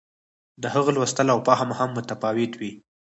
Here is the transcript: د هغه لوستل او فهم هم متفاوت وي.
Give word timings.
د 0.61 0.63
هغه 0.73 0.91
لوستل 0.95 1.27
او 1.33 1.39
فهم 1.47 1.69
هم 1.79 1.89
متفاوت 1.97 2.51
وي. 2.59 2.71